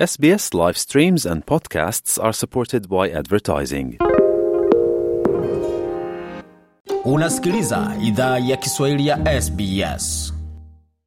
SBS 0.00 0.54
live 0.54 0.78
streams 0.78 1.26
and 1.26 1.44
podcasts 1.44 2.18
are 2.18 2.32
supported 2.32 2.88
by 2.88 3.10
advertising. 3.12 3.98
Unasikiliza 7.04 7.96
idhaa 8.02 8.38
ya 8.38 8.56
Kiswahili 8.56 9.06
ya 9.06 9.42
SBS. 9.42 10.34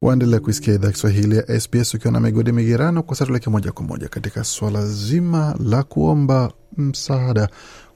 Waendelea 0.01 0.39
kuisikia 0.39 0.73
idhaa 0.73 0.91
Kiswahili 0.91 1.37
ya 1.37 1.59
SBS 1.59 1.93
ukiwa 1.93 2.13
na 2.13 2.19
migodi 2.19 2.51
migerano. 2.51 3.03
Kwa 3.03 3.15
sasa 3.15 3.25
tuleke 3.25 3.49
moja 3.49 3.71
kwa 3.71 3.85
moja 3.85 4.07
katika 4.07 4.43
swala 4.43 4.85
zima 4.87 5.55
la 5.59 5.83
kuomba 5.83 6.51
msaada 6.77 7.49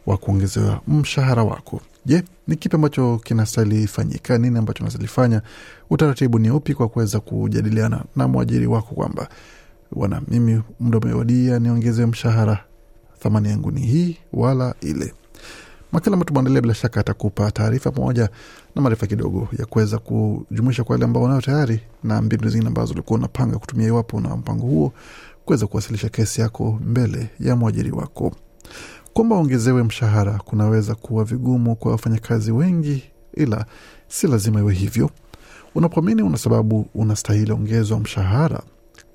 wa 0.06 0.18
kuongezewa 0.18 0.82
mshahara 0.88 1.44
wako. 1.44 1.82
Je, 2.06 2.24
ni 2.48 2.56
kipi 2.56 2.76
ambacho 2.76 3.18
kinastahili 3.24 3.88
fanyika? 3.88 4.38
Nini 4.38 4.58
ambacho 4.58 4.84
unastahili 4.84 5.08
fanya? 5.08 5.42
Utaratibu 5.90 6.40
ni 6.40 6.52
upi 6.52 6.74
kwa 6.74 6.90
kuweza 6.90 7.20
kujadiliana 7.20 8.04
na 8.16 8.28
mwajiri 8.28 8.68
wako 8.68 8.96
kwamba 8.96 9.30
bwana, 9.92 10.22
mimi 10.28 10.62
muda 10.80 10.98
umewadia 10.98 11.60
niongeze 11.60 12.06
mshahara, 12.06 12.64
thamani 13.20 13.50
yangu 13.50 13.72
ni 13.72 13.82
hii 13.82 14.18
wala 14.34 14.76
ile. 14.82 15.14
Makala 15.92 16.14
ambayo 16.14 16.26
tumeandalia 16.28 16.62
bila 16.62 16.74
shaka 16.74 17.00
atakupa 17.00 17.52
taarifa 17.52 17.92
pamoja 17.92 18.30
na 18.76 18.82
maarifa 18.82 19.08
kidogo 19.08 19.48
ya 19.60 19.66
kuweza 19.66 19.98
kujumuisha 19.98 20.84
kwa 20.84 20.94
wale 20.94 21.06
ambao 21.06 21.24
wanayo 21.24 21.42
tayari 21.42 21.82
na 22.04 22.22
mbinu 22.22 22.50
zingine 22.50 22.68
ambazo 22.68 22.94
ulikuwa 22.94 23.20
unapanga 23.20 23.60
kutumia 23.60 23.88
iwapo 23.88 24.20
na 24.22 24.38
mpango 24.38 24.66
huo 24.68 24.94
kuweza 25.46 25.68
kuwasilisha 25.68 26.10
kesi 26.10 26.42
yako 26.42 26.80
mbele 26.86 27.30
ya 27.40 27.56
mwajiri 27.56 27.92
wako. 27.92 28.32
Kwamba 29.14 29.36
ongezewe 29.36 29.84
mshahara 29.84 30.32
kunaweza 30.46 30.96
kuwa 30.96 31.24
vigumu 31.24 31.76
kwa 31.76 31.92
wafanyakazi 31.92 32.52
wengi, 32.52 33.04
ila 33.34 33.66
si 34.08 34.28
lazima 34.28 34.60
iwe 34.60 34.74
hivyo. 34.74 35.10
Unapoamini 35.76 36.22
una 36.22 36.38
sababu 36.38 36.88
unastahili 36.96 37.52
ongezwa 37.52 38.00
mshahara, 38.00 38.62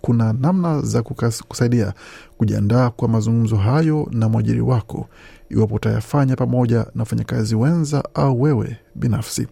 kuna 0.02 0.32
namna 0.32 0.80
za 0.80 1.02
kusaidia 1.48 1.92
kujiandaa 2.38 2.90
kwa 2.90 3.08
mazungumzo 3.08 3.56
hayo 3.56 4.08
na 4.10 4.28
mwajiri 4.28 4.60
wako, 4.60 5.08
iwapo 5.50 5.74
utayafanya 5.74 6.36
pamoja 6.36 6.78
na 6.78 7.02
wafanyakazi 7.02 7.54
wenza 7.54 8.04
au 8.14 8.42
wewe 8.42 8.76
binafsi. 8.94 9.46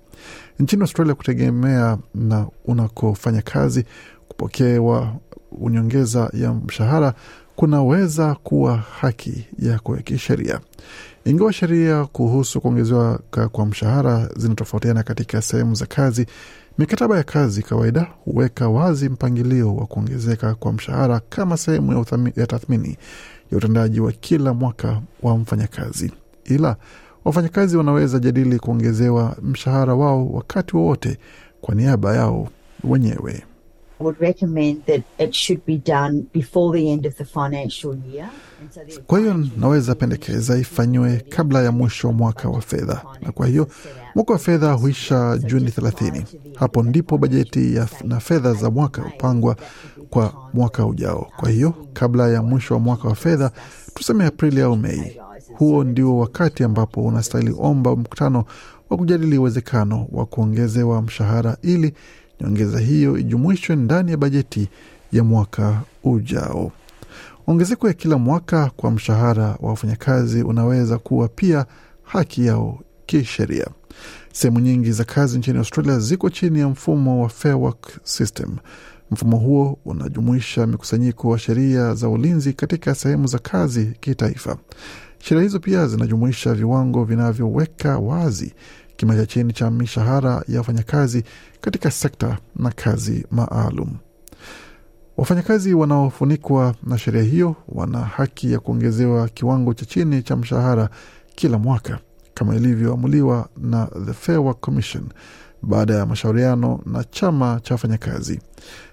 Nchini 0.58 0.82
Australia, 0.82 1.14
kutegemea 1.14 1.98
na 2.14 2.46
unakofanya 2.64 3.42
kazi, 3.42 3.84
kupokewa 4.28 5.16
unyongeza 5.52 6.30
ya 6.32 6.54
mshahara 6.54 7.14
kunaweza 7.56 8.34
kuwa 8.34 8.76
haki 8.76 9.46
yako 9.58 9.96
ya 9.96 10.02
kisheria. 10.02 10.60
Ingawa 11.24 11.52
sheria 11.52 12.04
kuhusu 12.06 12.60
kuongezewa 12.60 13.20
kwa 13.52 13.66
mshahara 13.66 14.28
zinatofautiana 14.36 15.02
katika 15.02 15.42
sehemu 15.42 15.74
za 15.74 15.86
kazi, 15.86 16.26
mikataba 16.78 17.16
ya 17.16 17.22
kazi 17.22 17.62
kawaida 17.62 18.06
huweka 18.24 18.68
wazi 18.68 19.08
mpangilio 19.08 19.76
wa 19.76 19.86
kuongezeka 19.86 20.54
kwa 20.54 20.72
mshahara 20.72 21.20
kama 21.28 21.56
sehemu 21.56 21.92
ya, 21.92 22.04
ya 22.36 22.46
tathmini 22.46 22.96
ya 23.52 23.58
utendaji 23.58 24.00
wa 24.00 24.12
kila 24.12 24.54
mwaka 24.54 25.00
wa 25.22 25.38
mfanyakazi. 25.38 26.12
Ila 26.44 26.76
wafanyakazi 27.24 27.76
wanaweza 27.76 28.18
jadili 28.18 28.58
kuongezewa 28.58 29.36
mshahara 29.42 29.94
wao 29.94 30.26
wakati 30.32 30.76
wowote 30.76 31.18
kwa 31.60 31.74
niaba 31.74 32.16
yao 32.16 32.48
wenyewe. 32.84 33.42
Kwa 39.06 39.18
hiyo 39.18 39.44
naweza 39.56 39.94
pendekeza 39.94 40.58
ifanyiwe 40.58 41.24
kabla 41.28 41.62
ya 41.62 41.72
mwisho 41.72 42.08
wa 42.08 42.12
mwaka 42.14 42.48
wa 42.48 42.60
fedha, 42.60 43.02
na 43.22 43.32
kwa 43.32 43.46
hiyo 43.46 43.68
mwaka 44.14 44.32
wa 44.32 44.38
fedha 44.38 44.72
huisha 44.72 45.38
Juni 45.38 45.70
30. 45.70 46.22
Hapo 46.56 46.82
ndipo 46.82 47.18
bajeti 47.18 47.74
ya 47.76 47.88
na 48.04 48.20
fedha 48.20 48.52
za 48.54 48.70
mwaka 48.70 49.02
hupangwa 49.02 49.56
kwa 50.10 50.34
mwaka 50.54 50.86
ujao. 50.86 51.30
Kwa 51.36 51.50
hiyo 51.50 51.74
kabla 51.92 52.28
ya 52.28 52.42
mwisho 52.42 52.74
wa 52.74 52.80
mwaka 52.80 53.08
wa 53.08 53.14
fedha, 53.14 53.50
tuseme 53.94 54.26
Aprili 54.26 54.60
au 54.60 54.76
Mei, 54.76 55.20
huo 55.56 55.84
ndio 55.84 56.18
wakati 56.18 56.64
ambapo 56.64 57.02
unastahili 57.04 57.54
omba 57.58 57.96
mkutano 57.96 58.44
wa 58.90 58.96
kujadili 58.96 59.38
uwezekano 59.38 60.06
wa 60.12 60.26
kuongezewa 60.26 61.02
mshahara 61.02 61.56
ili 61.62 61.94
nyongeza 62.40 62.78
hiyo 62.80 63.18
ijumuishwe 63.18 63.76
ndani 63.76 64.10
ya 64.10 64.16
bajeti 64.16 64.68
ya 65.12 65.24
mwaka 65.24 65.80
ujao. 66.04 66.72
Ongezeko 67.50 67.88
ya 67.88 67.94
kila 67.94 68.18
mwaka 68.18 68.70
kwa 68.76 68.90
mshahara 68.90 69.44
wa 69.44 69.68
wafanyakazi 69.70 70.42
unaweza 70.42 70.98
kuwa 70.98 71.28
pia 71.28 71.66
haki 72.02 72.46
yao 72.46 72.80
kisheria. 73.06 73.66
Sehemu 74.32 74.60
nyingi 74.60 74.92
za 74.92 75.04
kazi 75.04 75.38
nchini 75.38 75.58
Australia 75.58 75.98
ziko 75.98 76.30
chini 76.30 76.58
ya 76.60 76.68
mfumo 76.68 77.22
wa 77.22 77.28
Fair 77.28 77.54
Work 77.54 78.00
System. 78.02 78.56
Mfumo 79.10 79.36
huo 79.36 79.78
unajumuisha 79.84 80.66
mikusanyiko 80.66 81.28
wa 81.28 81.38
sheria 81.38 81.94
za 81.94 82.08
ulinzi 82.08 82.52
katika 82.52 82.94
sehemu 82.94 83.26
za 83.26 83.38
kazi 83.38 83.92
kitaifa. 84.00 84.56
Sheria 85.18 85.42
hizo 85.42 85.58
pia 85.58 85.86
zinajumuisha 85.86 86.54
viwango 86.54 87.04
vinavyoweka 87.04 87.98
wazi 87.98 88.54
kima 88.96 89.16
cha 89.16 89.26
chini 89.26 89.52
cha 89.52 89.70
mishahara 89.70 90.42
ya 90.48 90.58
wafanyakazi 90.58 91.24
katika 91.60 91.90
sekta 91.90 92.38
na 92.56 92.70
kazi 92.70 93.26
maalum. 93.30 93.96
Wafanyakazi 95.16 95.74
wanaofunikwa 95.74 96.74
na 96.82 96.98
sheria 96.98 97.22
hiyo 97.22 97.56
wana 97.68 97.98
haki 97.98 98.52
ya 98.52 98.60
kuongezewa 98.60 99.28
kiwango 99.28 99.74
cha 99.74 99.84
chini 99.86 100.22
cha 100.22 100.36
mshahara 100.36 100.88
kila 101.34 101.58
mwaka 101.58 101.98
kama 102.34 102.56
ilivyoamuliwa 102.56 103.48
na 103.56 103.86
the 104.06 104.12
Fair 104.12 104.38
Work 104.38 104.60
Commission 104.60 105.04
baada 105.62 105.94
ya 105.94 106.06
mashauriano 106.06 106.80
na 106.86 107.04
chama 107.04 107.60
cha 107.62 107.74
wafanyakazi. 107.74 108.40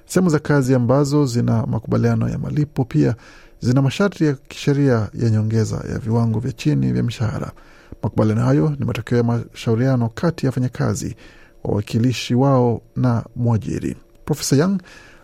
Sehemu 0.06 0.30
za 0.30 0.40
kazi 0.40 0.76
ambazo 0.76 1.26
zina 1.26 1.66
makubaliano 1.66 2.30
ya 2.30 2.38
malipo 2.38 2.86
pia 2.86 3.16
zina 3.60 3.82
masharti 3.82 4.26
ya 4.26 4.34
kisheria 4.34 5.10
ya 5.14 5.30
nyongeza 5.30 5.84
ya 5.92 6.00
viwango 6.00 6.40
vya 6.40 6.52
chini 6.52 6.92
vya 6.92 7.04
mishahara. 7.04 7.52
Makubaliano 8.04 8.42
hayo 8.42 8.76
ni 8.80 8.86
matokeo 8.86 9.18
ya 9.18 9.24
mashauriano 9.24 10.10
kati 10.10 10.46
ya 10.46 10.50
wafanyakazi, 10.50 11.16
wawakilishi 11.64 12.36
wao 12.36 12.82
na 12.96 13.24
mwajiri. 13.36 13.96
Profesa 14.26 14.56
Young 14.56 14.78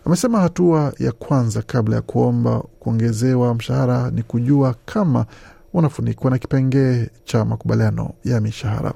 amesema 0.06 0.40
hatua 0.40 0.94
ya 1.00 1.12
kwanza 1.12 1.62
kabla 1.62 1.96
ya 1.96 2.02
kuomba 2.02 2.60
kuongezewa 2.80 3.56
mshahara 3.56 4.12
ni 4.12 4.24
kujua 4.24 4.76
kama 4.86 5.26
unafunikwa 5.74 6.32
na 6.32 6.38
kipengee 6.38 7.10
cha 7.24 7.46
makubaliano 7.46 8.14
ya 8.24 8.42
mishahara. 8.42 8.94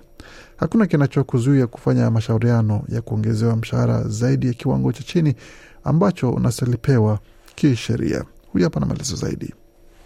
Hakuna 0.57 0.85
kinachokuzuia 0.87 1.67
kufanya 1.67 2.11
mashauriano 2.11 2.83
ya 2.89 3.01
kuongezewa 3.01 3.55
mshahara 3.55 4.03
zaidi 4.07 4.47
ya 4.47 4.53
kiwango 4.53 4.91
cha 4.91 5.03
chini 5.03 5.35
ambacho 5.83 6.31
unastahilipewa 6.31 7.19
kisheria. 7.55 8.23
Huyu 8.53 8.63
hapa 8.63 8.79
na 8.79 8.85
maelezo 8.85 9.15
zaidi. 9.15 9.53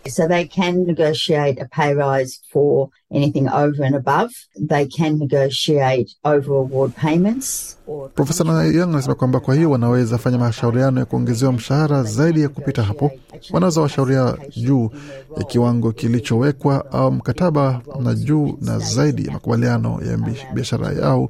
So 0.07 0.27
they 0.27 0.45
can 0.45 0.85
negotiate 0.85 1.59
a 1.61 1.67
pay 1.67 1.93
rise 1.93 2.39
for 2.51 2.89
anything 3.13 3.47
over 3.47 3.83
and 3.83 3.95
above. 3.95 4.31
They 4.59 4.85
can 4.87 5.19
negotiate 5.19 6.09
over 6.25 6.53
award 6.53 6.95
payments. 6.95 7.77
Profesa 8.15 8.43
Young 8.73 8.89
anasema 8.93 9.15
kwamba 9.15 9.39
kwa 9.39 9.55
hiyo 9.55 9.71
wanaweza 9.71 10.17
fanya 10.17 10.37
mashauriano 10.37 10.99
ya 10.99 11.05
kuongezewa 11.05 11.51
mshahara 11.53 12.03
zaidi 12.03 12.41
ya 12.41 12.49
kupita 12.49 12.83
hapo. 12.83 13.11
Wanaweza 13.51 13.81
washauria 13.81 14.37
juu 14.57 14.89
ya 15.37 15.43
kiwango 15.43 15.91
kilichowekwa 15.91 16.91
au 16.91 17.11
mkataba 17.11 17.81
na 17.99 18.13
juu 18.15 18.57
na 18.61 18.79
zaidi 18.79 19.25
ya 19.25 19.31
makubaliano 19.31 19.99
ya 20.11 20.17
biashara 20.53 20.91
yao. 20.93 21.29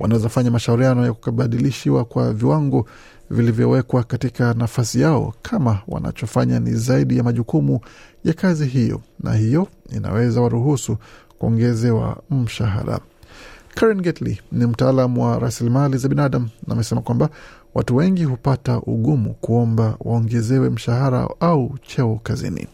Wanaweza 0.00 0.28
fanya 0.28 0.50
mashauriano 0.50 1.04
ya 1.06 1.12
kukabadilishiwa 1.12 2.04
kwa 2.04 2.32
viwango 2.32 2.86
vilivyowekwa 3.30 4.02
katika 4.04 4.54
nafasi 4.54 5.00
yao 5.00 5.34
kama 5.42 5.78
wanachofanya 5.88 6.60
ni 6.60 6.72
zaidi 6.74 7.16
ya 7.16 7.22
majukumu 7.22 7.80
ya 8.24 8.32
kazi 8.32 8.66
hiyo, 8.66 9.00
na 9.20 9.34
hiyo 9.34 9.68
inaweza 9.96 10.40
waruhusu 10.40 10.96
kuongezewa 11.38 12.22
mshahara. 12.30 13.00
Karen 13.74 14.00
Getley 14.00 14.40
ni 14.52 14.66
mtaalamu 14.66 15.24
wa 15.24 15.38
rasilimali 15.38 15.98
za 15.98 16.08
binadamu 16.08 16.48
na 16.66 16.74
amesema 16.74 17.00
kwamba 17.00 17.28
watu 17.74 17.96
wengi 17.96 18.24
hupata 18.24 18.78
ugumu 18.80 19.34
kuomba 19.34 19.96
waongezewe 20.00 20.70
mshahara 20.70 21.28
au 21.40 21.78
cheo 21.82 22.20
kazini. 22.22 22.66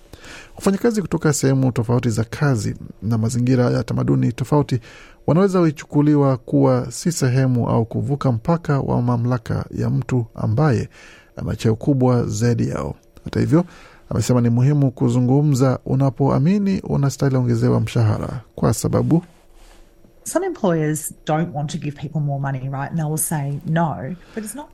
Wafanyakazi 0.56 1.02
kutoka 1.02 1.32
sehemu 1.32 1.72
tofauti 1.72 2.10
za 2.10 2.24
kazi 2.24 2.76
na 3.02 3.18
mazingira 3.18 3.70
ya 3.70 3.84
tamaduni 3.84 4.32
tofauti 4.32 4.80
wanaweza 5.26 5.60
kuchukuliwa 5.60 6.36
kuwa 6.36 6.90
si 6.92 7.12
sehemu 7.12 7.68
au 7.68 7.84
kuvuka 7.84 8.32
mpaka 8.32 8.80
wa 8.80 9.02
mamlaka 9.02 9.64
ya 9.70 9.90
mtu 9.90 10.26
ambaye 10.34 10.88
ana 11.36 11.56
cheo 11.56 11.74
kubwa 11.76 12.24
zaidi 12.26 12.68
yao. 12.68 12.94
Hata 13.24 13.40
hivyo, 13.40 13.64
amesema 14.10 14.40
ni 14.40 14.50
muhimu 14.50 14.90
kuzungumza 14.90 15.78
unapoamini 15.86 16.80
unastahili 16.80 17.36
ongezewa 17.38 17.80
mshahara, 17.80 18.40
kwa 18.54 18.74
sababu 18.74 19.22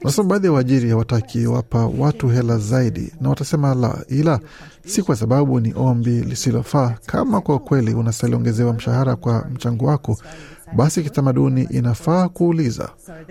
Nasema 0.05 0.29
baadhi 0.29 0.47
ya 0.47 0.53
waajiri 0.53 0.91
hawataki 0.91 1.47
wapa 1.47 1.87
watu 1.87 2.29
hela 2.29 2.59
zaidi, 2.59 3.13
na 3.21 3.29
watasema 3.29 3.75
la, 3.75 4.05
ila 4.09 4.41
si 4.87 5.03
kwa 5.03 5.17
sababu 5.17 5.61
ni 5.61 5.73
ombi 5.77 6.11
lisilofaa. 6.11 6.95
Kama 7.07 7.41
kwa 7.41 7.59
kweli 7.59 7.95
unastahili 7.95 8.37
ongezewa 8.37 8.73
mshahara 8.73 9.17
kwa 9.17 9.47
mchango 9.55 9.87
wako, 9.87 10.19
basi 10.77 11.03
kitamaduni 11.03 11.63
inafaa 11.63 12.29
kuuliza. 12.29 12.89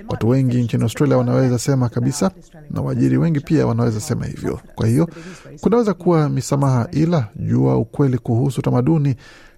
Watu 0.09 0.29
wengi 0.29 0.57
nchini 0.63 0.83
Australia 0.83 1.17
wanaweza 1.17 1.59
sema 1.59 1.89
kabisa, 1.89 2.31
na 2.71 2.81
waajiri 2.81 3.17
wengi 3.17 3.39
pia 3.39 3.67
wanaweza 3.67 3.99
sema 3.99 4.25
hivyo. 4.25 4.59
Kwa 4.75 4.87
hiyo 4.87 5.09
kunaweza 5.61 5.93
kuwa 5.93 6.29
misamaha, 6.29 6.87
ila 6.91 7.27
jua 7.35 7.77
ukweli 7.77 8.17
kuhusu 8.17 8.61
tamaduni 8.61 9.15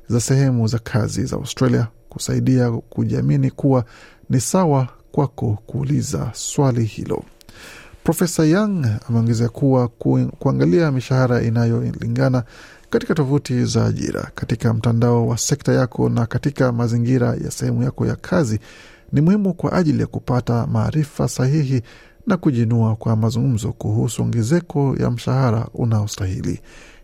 za 0.07 0.19
sehemu 0.19 0.68
za 0.68 0.80
kazi 0.80 1.25
za 1.25 1.36
Australia 1.36 1.88
kusaidia 2.13 2.71
kujiamini 2.71 3.51
kuwa 3.51 3.86
ni 4.30 4.39
sawa 4.42 4.88
kwako 5.12 5.57
kuuliza 5.68 6.30
swali 6.33 6.83
hilo. 6.83 7.24
Profesa 8.04 8.44
Young 8.45 8.86
ameongezea 9.10 9.50
kuwa 9.50 9.88
ku, 9.88 10.31
kuangalia 10.39 10.92
mishahara 10.92 11.42
inayolingana 11.42 12.44
katika 12.89 13.15
tovuti 13.15 13.65
za 13.65 13.86
ajira, 13.86 14.31
katika 14.36 14.74
mtandao 14.74 15.27
wa 15.27 15.38
sekta 15.38 15.74
yako 15.74 16.10
na 16.10 16.25
katika 16.25 16.71
mazingira 16.71 17.27
ya 17.44 17.51
sehemu 17.51 17.83
yako 17.83 18.06
ya 18.06 18.15
kazi 18.15 18.60
ni 19.12 19.21
muhimu 19.21 19.54
kwa 19.54 19.74
ajili 19.74 20.00
ya 20.01 20.07
kupata 20.07 20.68
maarifa 20.68 21.27
sahihi 21.27 21.81
na 22.27 22.38
kujinua 22.38 22.95
kwa 22.95 23.15
mazungumzo 23.15 23.71
kuhusu 23.74 24.21
ongezeko 24.24 24.95
ya 25.00 25.12
mshahara 25.12 25.68
unaostahili. 25.74 26.62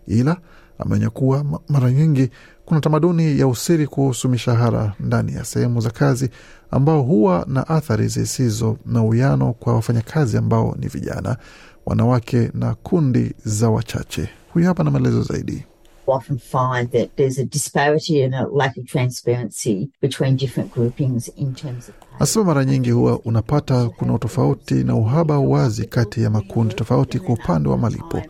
Ila 0.08 0.38
ameonya 0.80 1.10
kuwa 1.10 1.46
mara 1.70 1.92
nyingi 1.92 2.30
kuna 2.66 2.82
tamaduni 2.82 3.40
ya 3.40 3.48
usiri 3.48 3.88
kuhusu 3.88 4.30
mishahara 4.30 4.94
ndani 5.00 5.34
ya 5.34 5.46
sehemu 5.46 5.82
za 5.82 5.90
kazi 5.90 6.30
ambao 6.72 7.02
huwa 7.02 7.46
na 7.48 7.68
athari 7.68 8.08
zisizo 8.08 8.78
na 8.86 9.04
uwiano 9.04 9.54
kwa 9.54 9.74
wafanyakazi 9.76 10.38
ambao 10.38 10.76
ni 10.80 10.88
vijana, 10.88 11.38
wanawake 11.86 12.52
na 12.54 12.76
kundi 12.76 13.34
za 13.46 13.70
wachache. 13.70 14.30
Huyu 14.54 14.66
hapa 14.66 14.84
na 14.84 14.92
maelezo 14.92 15.22
zaidi. 15.24 15.64
Often 16.12 16.38
find 16.40 16.92
that 16.92 17.16
there's 17.16 17.40
a 17.40 17.44
disparity 17.46 18.24
and 18.24 18.36
a 18.36 18.48
lack 18.54 18.78
of 18.78 18.86
transparency 18.86 19.90
between 20.02 20.36
different 20.38 20.74
groupings 20.74 21.28
in 21.38 21.54
terms 21.54 21.90
of. 21.90 21.96
Nasema 22.20 22.46
mara 22.46 22.66
nyingi 22.66 22.92
huwa 22.92 23.20
unapata 23.20 23.90
kuna 23.90 24.14
utofauti 24.14 24.74
na 24.74 24.96
uhaba 24.96 25.40
wazi 25.40 25.86
kati 25.86 26.22
ya 26.24 26.30
makundi 26.30 26.76
tofauti 26.76 27.20
kwa 27.20 27.34
upande 27.36 27.70
wa 27.70 27.78
malipo. 27.78 28.22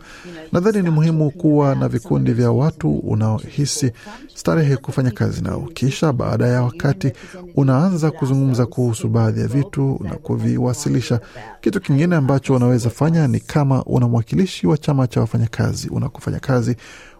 Nadhani 0.52 0.82
ni 0.82 0.90
muhimu 0.90 1.30
kuwa 1.30 1.74
na 1.74 1.88
vikundi 1.88 2.32
vya 2.32 2.50
watu 2.50 2.92
unaohisi 2.98 3.92
starehe 4.34 4.76
kufanya 4.76 5.10
kazi 5.10 5.42
nao, 5.42 5.60
kisha 5.74 6.12
baada 6.12 6.46
ya 6.46 6.62
wakati 6.62 7.12
unaanza 7.56 8.10
kuzungumza 8.10 8.66
kuhusu 8.66 9.08
baadhi 9.08 9.40
ya 9.40 9.46
vitu 9.46 10.00
na 10.02 10.14
kuviwasilisha. 10.14 11.20
Kitu 11.60 11.80
kingine 11.80 12.16
ambacho 12.16 12.54
unaweza 12.54 12.90
fanya 12.90 13.28
ni 13.28 13.40
kama 13.40 13.84
una 13.84 14.08
mwakilishi 14.08 14.66
wa 14.66 14.78
chama 14.78 15.06
cha 15.06 15.20
wafanyakazi 15.20 15.88
unakofanya 15.88 16.38
kazi, 16.40 16.76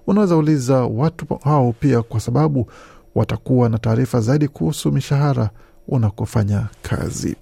unaweza 0.06 0.36
uliza 0.36 0.76
watu 0.84 1.26
hao 1.44 1.72
pia, 1.80 2.02
kwa 2.02 2.20
sababu 2.20 2.70
watakuwa 3.14 3.68
na 3.68 3.78
taarifa 3.78 4.20
zaidi 4.20 4.48
kuhusu 4.48 4.92
mishahara 4.92 5.50
unakofanya 5.88 6.66
kazi. 6.82 7.36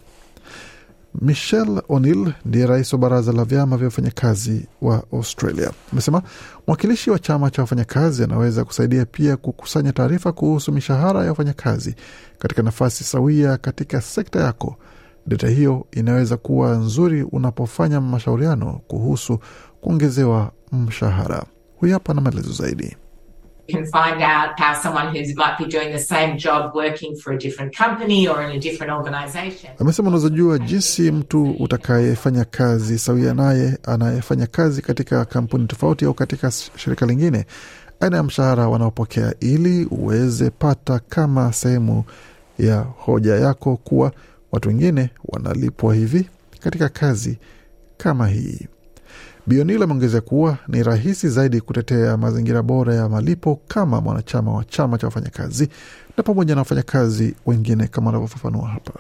Michelle 1.21 1.83
O'Neill 1.89 2.33
ndiye 2.45 2.67
rais 2.67 2.93
wa 2.93 2.99
baraza 2.99 3.33
la 3.33 3.45
vyama 3.45 3.77
vya 3.77 3.85
wafanyakazi 3.87 4.67
wa 4.83 5.03
Australia. 5.13 5.71
Amesema 5.93 6.23
mwakilishi 6.67 7.11
wa 7.11 7.19
chama 7.19 7.51
cha 7.51 7.63
wafanyakazi 7.63 8.25
anaweza 8.25 8.65
kusaidia 8.65 9.05
pia 9.07 9.37
kukusanya 9.37 9.93
taarifa 9.93 10.33
kuhusu 10.33 10.73
mishahara 10.73 11.23
ya 11.25 11.29
wafanyakazi 11.29 11.95
katika 12.39 12.63
nafasi 12.63 13.05
sawia 13.05 13.57
katika 13.57 14.01
sekta 14.01 14.41
yako. 14.41 14.77
Data 15.27 15.49
hiyo 15.49 15.87
inaweza 15.93 16.37
kuwa 16.37 16.77
nzuri 16.77 17.23
unapofanya 17.23 18.01
mashauriano 18.01 18.81
kuhusu 18.89 19.39
kuongezewa 19.81 20.53
mshahara. 20.73 21.45
Huyu 21.81 21.93
hapa 21.93 22.15
na 22.15 22.21
maelezo 22.21 22.53
zaidi. 22.53 22.97
You 23.69 23.75
can 23.77 23.85
find 23.85 24.23
out 24.23 24.59
how 24.59 24.75
someone 24.83 25.09
who 25.09 25.35
might 25.37 25.59
be 25.59 25.65
doing 25.67 25.93
the 25.93 25.99
same 25.99 26.37
job 26.39 26.75
working 26.75 27.17
for 27.17 27.35
a 27.35 27.37
different 27.39 27.77
company 27.77 28.27
or 28.29 28.43
in 28.43 28.51
a 28.51 28.59
different 28.59 28.93
organization. 28.93 29.73
Amesema 29.79 30.09
unaweza 30.09 30.29
jua 30.29 30.59
jinsi 30.59 31.11
mtu 31.13 31.51
utakayefanya 31.51 32.45
kazi 32.45 32.99
sawia 32.99 33.35
naye 33.35 33.79
anayefanya 33.83 34.47
kazi 34.47 34.83
katika 34.83 35.25
kampuni 35.25 35.67
tofauti 35.67 36.05
au 36.05 36.15
katika 36.15 36.51
shirika 36.51 37.07
lingine, 37.07 37.47
aina 38.01 38.17
ya 38.17 38.23
mshahara 38.23 38.69
wanaopokea, 38.69 39.35
ili 39.41 39.85
uweze 39.85 40.51
pata 40.51 40.99
kama 41.09 41.53
sehemu 41.53 42.05
ya 42.59 42.81
hoja 42.81 43.35
yako 43.35 43.77
kuwa 43.77 44.13
watu 44.53 44.69
wengine 44.69 45.11
wanalipwa 45.25 45.95
hivi 45.95 46.29
katika 46.61 46.89
kazi 46.89 47.39
kama 47.97 48.29
hii. 48.29 48.69
Bionil 49.49 49.83
ameongezea 49.83 50.21
kuwa 50.21 50.59
ni 50.69 50.83
rahisi 50.83 51.29
zaidi 51.29 51.61
kutetea 51.61 52.17
mazingira 52.17 52.63
bora 52.63 52.95
ya 52.95 53.09
malipo 53.09 53.61
kama 53.69 54.01
mwanachama 54.01 54.53
wa 54.55 54.65
chama 54.65 54.99
cha 54.99 55.07
wafanyakazi 55.07 55.69
na 56.17 56.23
pamoja 56.23 56.55
na 56.55 56.61
wafanyakazi 56.61 57.35
wengine 57.47 57.87
kama 57.87 58.11
anavyofafanua 58.11 58.69
hapa. 58.69 58.93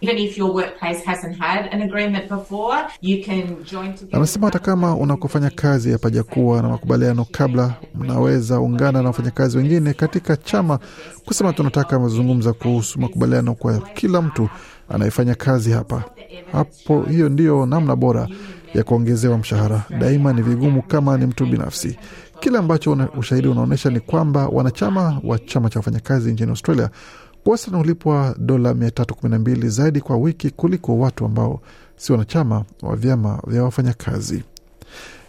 Even 0.00 0.18
if 0.18 0.38
your 0.38 0.50
workplace 0.50 1.02
hasn't 1.04 1.38
had 1.38 1.68
an 1.72 1.82
agreement 1.82 2.28
before, 2.30 2.76
you 3.02 3.24
can 3.24 3.42
join 3.72 3.92
together. 3.94 4.16
Anasema 4.16 4.46
hata 4.46 4.58
kama 4.58 4.94
unakofanya 4.96 5.50
kazi 5.50 5.92
hapajakuwa 5.92 6.62
na 6.62 6.68
makubaliano 6.68 7.26
kabla, 7.32 7.74
mnaweza 7.94 8.60
ungana 8.60 9.02
na 9.02 9.08
wafanyakazi 9.08 9.58
wengine 9.58 9.94
katika 9.94 10.36
chama 10.36 10.78
kusema 11.24 11.52
tunataka 11.52 11.98
mazungumza 11.98 12.52
kuhusu 12.52 13.00
makubaliano 13.00 13.54
kwa 13.54 13.78
kila 13.78 14.22
mtu 14.22 14.48
anayefanya 14.88 15.34
kazi 15.34 15.70
hapa. 15.70 16.04
Hapo 16.52 17.02
hiyo 17.02 17.28
ndiyo 17.28 17.66
namna 17.66 17.96
bora 17.96 18.28
ya 18.74 18.84
kuongezewa 18.84 19.38
mshahara. 19.38 19.82
Daima 20.00 20.32
ni 20.32 20.42
vigumu 20.42 20.82
kama 20.82 21.18
ni 21.18 21.26
mtu 21.26 21.46
binafsi. 21.46 21.98
Kile 22.40 22.58
ambacho 22.58 22.92
una, 22.92 23.10
ushahidi 23.12 23.48
unaonyesha 23.48 23.90
ni 23.90 24.00
kwamba 24.00 24.48
wanachama 24.48 25.20
wa 25.24 25.38
chama 25.38 25.70
cha 25.70 25.78
wafanyakazi 25.78 26.32
nchini 26.32 26.50
Australia 26.50 26.90
wastani 27.46 27.76
hulipwa 27.76 28.34
dola 28.38 28.72
312 28.72 29.68
zaidi 29.68 30.00
kwa 30.00 30.16
wiki 30.16 30.50
kuliko 30.50 30.98
watu 30.98 31.24
ambao 31.24 31.60
si 31.96 32.12
wanachama 32.12 32.64
wa 32.82 32.96
vyama 32.96 33.42
vya 33.46 33.62
wafanyakazi. 33.64 34.42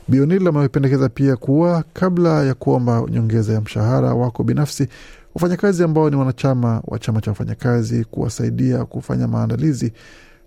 Bionil 0.07 0.47
amependekeza 0.47 1.09
pia 1.09 1.35
kuwa 1.35 1.83
kabla 1.93 2.43
ya 2.45 2.53
kuomba 2.53 3.03
nyongeza 3.09 3.53
ya 3.53 3.61
mshahara 3.61 4.13
wako 4.13 4.43
binafsi, 4.43 4.87
wafanyakazi 5.35 5.83
ambao 5.83 6.09
ni 6.09 6.15
wanachama 6.15 6.81
wa 6.87 6.99
chama 6.99 7.21
cha 7.21 7.31
wafanyakazi 7.31 8.03
kuwasaidia 8.05 8.85
kufanya 8.85 9.27
maandalizi. 9.27 9.93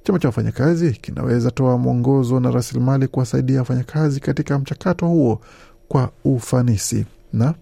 Chama 0.05 0.19
cha 0.19 0.29
wafanyakazi 0.29 0.93
kinaweza 0.93 1.51
toa 1.51 1.79
mwongozo 1.79 2.41
na 2.41 2.51
rasilimali 2.51 3.09
kuwasaidia 3.09 3.59
wafanyakazi 3.59 4.21
katika 4.21 4.59
mchakato 4.59 5.07
huo 5.07 5.41
kwa 5.89 6.11
ufanisi 6.25 7.07
na 7.33 7.55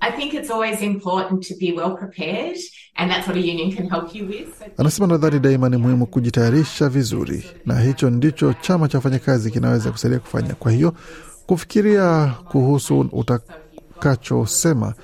I 0.00 0.12
think 0.12 0.34
it's 0.34 0.50
always 0.50 0.82
important 0.82 1.48
to 1.48 1.54
be 1.60 1.72
well 1.72 1.96
prepared, 1.96 2.56
and 2.96 3.10
that's 3.10 3.26
what 3.26 3.36
a 3.36 3.40
union 3.40 3.72
can 3.72 3.88
help 3.90 4.14
you 4.14 4.26
with. 4.28 4.58
So 4.58 4.64
Anasema 4.78 5.06
nadhani 5.06 5.38
daima 5.40 5.68
ni 5.68 5.76
muhimu 5.76 6.06
kujitayarisha 6.06 6.88
vizuri, 6.88 7.44
na 7.66 7.80
hicho 7.80 8.10
ndicho 8.10 8.52
chama 8.60 8.88
cha 8.88 8.98
wafanyakazi 8.98 9.50
kinaweza 9.50 9.90
kusaidia 9.92 10.18
kufanya. 10.18 10.54
Kwa 10.54 10.72
hiyo 10.72 10.94
kufikiria 11.46 12.34
kuhusu 12.48 13.00
utakachosema 13.12 14.94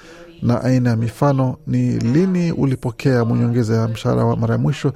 na 0.42 0.64
aina 0.64 0.90
ya 0.90 0.96
mifano, 0.96 1.56
ni 1.66 1.90
lini 1.98 2.52
ulipokea 2.52 3.24
nyongeza 3.24 3.74
ya 3.76 3.88
mshahara 3.88 4.24
wa 4.24 4.36
mara 4.36 4.52
ya 4.54 4.58
mwisho, 4.58 4.92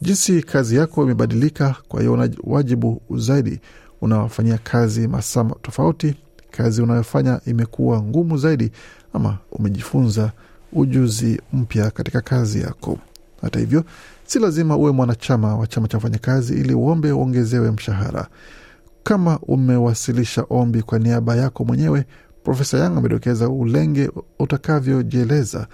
jinsi 0.00 0.42
kazi 0.42 0.76
yako 0.76 1.02
imebadilika. 1.04 1.76
Kwa 1.88 2.00
hiyo 2.00 2.12
una 2.12 2.30
wajibu 2.44 3.02
zaidi, 3.16 3.60
unawafanyia 4.00 4.58
kazi 4.58 5.08
masaa 5.08 5.44
tofauti, 5.62 6.14
kazi 6.50 6.82
unayofanya 6.82 7.40
imekuwa 7.46 8.02
ngumu 8.02 8.36
zaidi, 8.38 8.70
ama 9.12 9.38
umejifunza 9.52 10.32
ujuzi 10.72 11.40
mpya 11.52 11.90
katika 11.90 12.20
kazi 12.20 12.60
yako. 12.60 12.98
Hata 13.42 13.58
hivyo, 13.58 13.84
si 14.26 14.38
lazima 14.38 14.76
uwe 14.76 14.92
mwanachama 14.92 15.56
wa 15.56 15.66
chama 15.66 15.88
cha 15.88 15.96
wafanyakazi 15.96 16.54
ili 16.54 16.74
uombe 16.74 17.12
uongezewe 17.12 17.70
mshahara. 17.70 18.26
Kama 19.02 19.38
umewasilisha 19.38 20.44
ombi 20.50 20.82
kwa 20.82 20.98
niaba 20.98 21.36
yako 21.36 21.64
mwenyewe, 21.64 22.04
Profesa 22.44 22.78
Yang 22.78 22.98
amedokeza 22.98 23.48
ulenge 23.48 24.10
utakavyojieleza, 24.38 25.66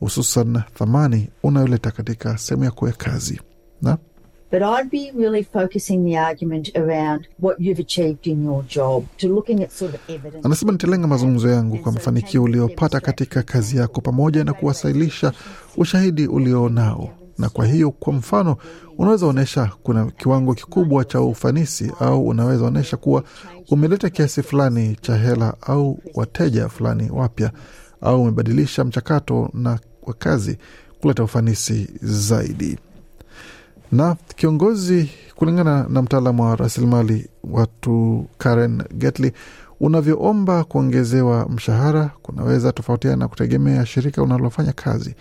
hususan 0.00 0.62
thamani 0.74 1.28
unayoleta 1.42 1.90
katika 1.90 2.38
sehemu 2.38 2.64
yako 2.64 2.86
ya 2.86 2.92
kazi 2.94 3.40
na 3.82 3.98
But 4.52 4.62
I'd 4.62 4.90
be 4.90 5.12
really 5.16 5.44
focusing 5.44 6.04
the 6.04 6.18
argument 6.18 6.76
around 6.76 7.28
what 7.42 7.56
you've 7.60 7.78
achieved 7.82 8.26
in 8.26 8.44
your 8.44 8.64
job, 8.68 9.04
to 9.18 9.28
looking 9.28 9.62
at 9.62 9.70
sort 9.70 9.94
of 9.94 10.00
evidence. 10.10 10.46
Anasema 10.46 10.72
nitalenga 10.72 11.06
mazungumzo 11.06 11.48
yangu 11.48 11.78
kwa 11.78 11.92
mafanikio 11.92 12.42
uliopata 12.42 13.00
katika 13.00 13.42
kazi 13.42 13.76
yako 13.76 14.00
pamoja 14.00 14.44
na 14.44 14.52
kuwasilisha 14.52 15.32
ushahidi 15.76 16.26
ulionao. 16.26 17.10
Na 17.38 17.48
kwa 17.48 17.66
hiyo, 17.66 17.90
kwa 17.90 18.12
mfano, 18.12 18.56
unaweza 18.98 19.26
onyesha 19.26 19.70
kuna 19.82 20.06
kiwango 20.10 20.54
kikubwa 20.54 21.04
cha 21.04 21.20
ufanisi, 21.20 21.92
au 22.00 22.28
unaweza 22.28 22.64
onyesha 22.64 22.96
kuwa 22.96 23.24
umeleta 23.70 24.10
kiasi 24.10 24.42
fulani 24.42 24.96
cha 25.00 25.16
hela 25.16 25.54
au 25.60 25.98
wateja 26.14 26.68
fulani 26.68 27.10
wapya, 27.10 27.50
au 28.00 28.22
umebadilisha 28.22 28.84
mchakato 28.84 29.50
na 29.54 29.78
wa 30.02 30.14
kazi 30.14 30.58
kuleta 31.00 31.24
ufanisi 31.24 31.88
zaidi 32.02 32.78
na 33.92 34.16
kiongozi 34.36 35.10
kulingana 35.34 35.86
na 35.88 36.02
mtaalamu 36.02 36.42
wa 36.42 36.56
rasilimali 36.56 37.28
watu 37.44 38.26
Karen 38.38 38.82
Getly, 38.94 39.32
unavyoomba 39.80 40.64
kuongezewa 40.64 41.48
mshahara 41.48 42.10
kunaweza 42.22 42.72
tofautiana 42.72 43.16
na 43.16 43.28
kutegemea 43.28 43.86
shirika 43.86 44.22
unalofanya 44.22 44.72
kazi 44.72 45.14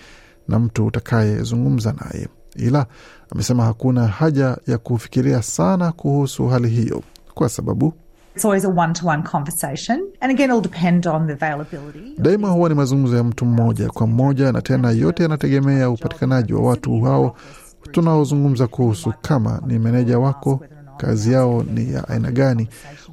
na 0.47 0.59
mtu 0.59 0.85
utakayezungumza 0.85 1.93
naye. 1.93 2.27
ila 2.55 2.85
amesema 3.31 3.63
hakuna 3.65 4.07
haja 4.07 4.57
ya 4.67 4.77
kufikiria 4.77 5.41
sana 5.41 5.91
kuhusu 5.91 6.47
hali 6.47 6.69
hiyo 6.69 7.03
kwa 7.33 7.49
sababu 7.49 7.93
It's 8.35 8.45
always 8.45 8.65
a 8.65 8.69
one 8.69 8.93
to 8.93 9.07
one 9.07 9.23
conversation. 9.23 9.99
And 10.21 10.31
again, 10.31 10.49
it'll 10.49 10.61
depend 10.61 11.07
on 11.07 11.27
the 11.27 11.33
availability. 11.33 12.13
daima 12.21 12.49
huwa 12.49 12.69
ni 12.69 12.75
mazungumzo 12.75 13.17
ya 13.17 13.23
mtu 13.23 13.45
mmoja 13.45 13.89
kwa 13.89 14.07
mmoja, 14.07 14.51
na 14.51 14.61
tena 14.61 14.91
yote 14.91 15.23
yanategemea 15.23 15.89
upatikanaji 15.89 16.53
wa 16.53 16.61
watu 16.61 17.01
hao 17.01 17.35
tunaozungumza 17.91 18.67
kuhusu. 18.67 19.13
Kama 19.21 19.61
ni 19.67 19.79
meneja 19.79 20.19
wako, 20.19 20.61
kazi 20.97 21.31
yao 21.33 21.63
ni 21.73 21.93
ya 21.93 22.07
aina 22.07 22.31
gani? 22.31 22.67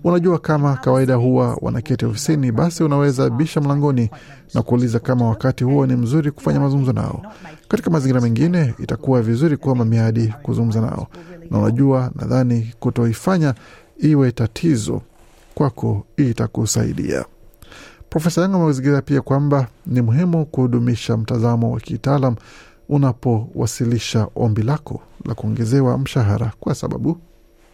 Unajua, 0.04 0.38
kama 0.38 0.76
kawaida 0.76 1.14
huwa 1.14 1.58
wanaketi 1.60 2.04
ofisini, 2.06 2.52
basi 2.52 2.84
unaweza 2.84 3.30
bisha 3.30 3.60
mlangoni 3.60 4.10
na 4.54 4.62
kuuliza 4.62 4.98
kama 4.98 5.28
wakati 5.28 5.64
huo 5.64 5.86
ni 5.86 5.96
mzuri 5.96 6.30
kufanya 6.30 6.60
mazungumzo 6.60 6.92
nao. 6.92 7.22
Katika 7.68 7.90
mazingira 7.90 8.20
mengine, 8.20 8.74
itakuwa 8.78 9.22
vizuri 9.22 9.56
kuomba 9.56 9.84
miadi 9.84 10.34
kuzungumza 10.42 10.80
nao, 10.80 11.06
na 11.50 11.58
unajua, 11.58 12.10
nadhani 12.14 12.72
kutoifanya 12.80 13.54
iwe 13.98 14.32
tatizo 14.32 15.02
kwako 15.54 16.04
itakusaidia. 16.16 17.24
Profesa 18.10 18.40
Yang 18.42 18.54
amezigiza 18.54 19.02
pia 19.02 19.20
kwamba 19.20 19.66
ni 19.86 20.02
muhimu 20.02 20.46
kudumisha 20.46 21.16
mtazamo 21.16 21.70
wa 21.72 21.80
kitaalam 21.80 22.34
unapowasilisha 22.88 24.28
ombi 24.34 24.62
lako 24.62 25.00
la 25.24 25.34
kuongezewa 25.34 25.98
mshahara, 25.98 26.52
kwa 26.60 26.74
sababu 26.74 27.18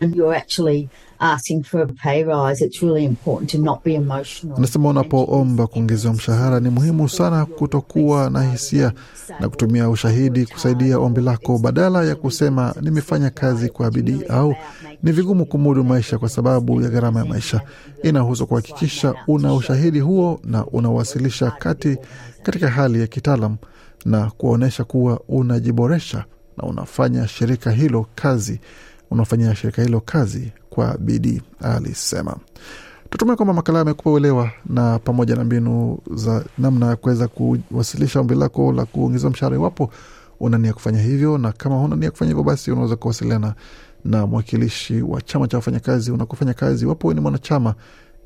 you're 0.03 0.37
actually 0.37 0.89
asking 1.21 1.63
for 1.65 1.83
a 1.83 1.87
pay 1.87 2.25
rise. 2.25 2.61
It's 2.65 2.83
really 2.83 3.05
important 3.05 3.51
to 3.51 3.59
not 3.59 3.85
be 3.85 3.95
emotional. 3.95 4.57
anasema 4.59 4.89
unapoomba 4.89 5.67
kuongezewa 5.67 6.15
mshahara 6.15 6.61
ni 6.61 6.71
muhimu 6.71 7.09
sana 7.09 7.47
kutokuwa 7.47 8.31
na 8.31 8.43
hisia 8.51 8.93
na 9.41 9.49
kutumia 9.49 9.91
ushahidi 9.91 10.47
kusaidia 10.47 10.99
ombi 10.99 11.21
lako, 11.21 11.59
badala 11.59 12.05
ya 12.05 12.15
kusema 12.15 12.75
nimefanya 12.81 13.31
kazi 13.31 13.69
kwa 13.69 13.91
bidii 13.91 14.21
au 14.29 14.55
ni 15.03 15.13
vigumu 15.13 15.47
kumudu 15.47 15.85
maisha 15.85 16.19
kwa 16.19 16.29
sababu 16.29 16.81
ya 16.83 16.89
gharama 16.89 17.21
ya 17.21 17.27
maisha. 17.27 17.61
Inahusu 18.03 18.47
kuhakikisha 18.47 19.15
una 19.29 19.55
ushahidi 19.55 20.01
huo 20.01 20.41
na 20.45 20.67
unawasilisha 20.67 21.51
kati 21.51 21.97
katika 22.43 22.69
hali 22.71 23.01
ya 23.01 23.07
kitaalam 23.07 23.57
na 24.05 24.31
kuonyesha 24.31 24.85
kuwa 24.85 25.21
unajiboresha 25.29 26.25
na 26.57 26.65
unafanya 26.69 27.29
shirika 27.29 27.71
hilo 27.71 28.07
kazi 28.15 28.61
unafanyia 29.13 29.55
shirika 29.55 29.83
hilo 29.83 30.01
kazi 30.01 30.53
kwa 30.71 30.99
bidii, 30.99 31.43
alisema. 31.61 32.37
Tutumia 33.11 33.37
kwamba 33.37 33.55
makala 33.55 33.81
amekupa 33.81 34.11
uelewa 34.11 34.51
na 34.67 34.99
pamoja 34.99 35.37
na 35.37 35.45
mbinu 35.45 35.99
za 36.15 36.45
namna 36.59 36.87
ya 36.87 36.97
kuweza 36.97 37.29
kuwasilisha 37.29 38.21
ombi 38.21 38.35
lako 38.35 38.73
la 38.73 38.85
kuongezewa 38.85 39.31
mshahara 39.33 39.57
iwapo 39.57 39.91
una 40.41 40.59
nia 40.59 40.73
kufanya 40.73 41.03
hivyo, 41.03 41.39
na 41.39 41.53
kama 41.53 41.77
huna 41.79 41.97
nia 41.97 42.11
kufanya 42.11 42.29
hivyo, 42.29 42.45
basi 42.45 42.71
unaweza 42.73 42.97
kuwasiliana 42.97 43.55
na 44.05 44.27
mwakilishi 44.27 45.03
wa 45.03 45.23
chama 45.23 45.49
cha 45.49 45.57
wafanyakazi 45.57 46.11
unakofanya 46.11 46.55
kazi, 46.55 46.85
iwapo 46.85 47.15
ni 47.15 47.21
mwanachama, 47.21 47.75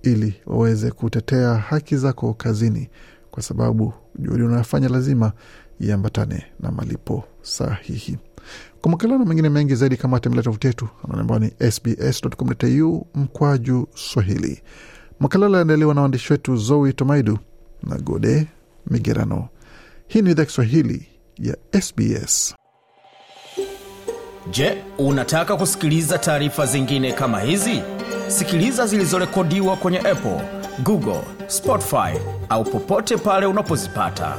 ili 0.02 0.34
waweze 0.46 0.90
kutetea 0.90 1.54
haki 1.54 1.96
zako 1.96 2.34
kazini, 2.34 2.88
kwa 3.30 3.42
sababu 3.42 3.92
juhudi 4.18 4.42
unayofanya 4.42 4.88
lazima 4.88 5.32
iambatane 5.80 6.44
na 6.60 6.70
malipo 6.72 7.24
sahihi. 7.42 8.18
Kwa 8.80 8.90
makala 8.90 9.18
na 9.18 9.24
mengine 9.24 9.48
mengi 9.48 9.74
zaidi, 9.74 9.96
kama 9.96 10.20
tembelea 10.20 10.42
tovuti 10.42 10.66
yetu 10.66 10.88
ambao 11.18 11.38
ni 11.38 11.50
sbs.com.au 11.70 13.06
mkwaju 13.14 13.88
Swahili. 13.94 14.62
Makala 15.20 15.46
yaliandaliwa 15.46 15.94
na 15.94 16.00
waandishi 16.00 16.32
wetu 16.32 16.56
Zoe 16.56 16.92
Tomaidu 16.92 17.38
na 17.82 17.96
Gode 17.98 18.46
Migerano. 18.90 19.48
Hii 20.08 20.22
ni 20.22 20.30
idhaa 20.30 20.44
Kiswahili 20.44 21.06
ya 21.38 21.56
SBS. 21.82 22.54
Je, 24.50 24.82
unataka 24.98 25.56
kusikiliza 25.56 26.18
taarifa 26.18 26.66
zingine 26.66 27.12
kama 27.12 27.40
hizi? 27.40 27.82
Sikiliza 28.28 28.86
zilizorekodiwa 28.86 29.76
kwenye 29.76 29.98
Apple, 29.98 30.40
Google, 30.82 31.20
Spotify 31.46 32.18
au 32.48 32.64
popote 32.64 33.16
pale 33.16 33.46
unapozipata. 33.46 34.36